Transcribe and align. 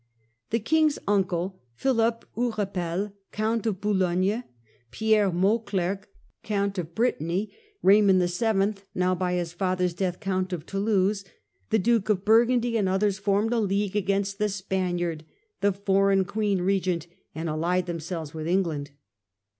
The 0.49 0.57
king's 0.57 0.97
uncle, 1.07 1.61
Philip 1.75 2.25
Hurepel 2.35 3.13
Count 3.31 3.67
of 3.67 3.79
Boulogne, 3.79 4.43
Pierre 4.89 5.31
Mauclerc 5.31 6.09
Count 6.41 6.79
of 6.79 6.95
Britanny, 6.95 7.51
Eaymond 7.83 8.73
VIL, 8.77 8.81
now 8.95 9.13
by 9.13 9.33
his 9.33 9.53
father's 9.53 9.93
death 9.93 10.19
Count 10.19 10.53
of 10.53 10.65
Toulouse, 10.65 11.23
the 11.69 11.77
Duke 11.77 12.09
of 12.09 12.25
Burgundy, 12.25 12.77
and 12.77 12.89
others, 12.89 13.19
formed 13.19 13.53
a 13.53 13.59
league 13.59 13.95
against" 13.95 14.39
the 14.39 14.49
Spaniard," 14.49 15.23
the 15.59 15.71
foreign 15.71 16.25
queen 16.25 16.63
regent, 16.63 17.05
and 17.35 17.47
allied 17.47 17.85
themselves 17.85 18.33
with 18.33 18.47
England. 18.47 18.89